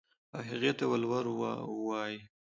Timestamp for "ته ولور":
0.77-1.25